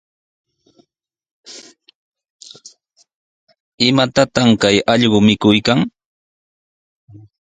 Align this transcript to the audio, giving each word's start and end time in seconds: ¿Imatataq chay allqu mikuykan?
¿Imatataq 3.87 4.49
chay 4.61 4.77
allqu 4.93 5.17
mikuykan? 5.27 5.79